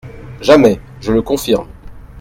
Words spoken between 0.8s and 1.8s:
je le confirme.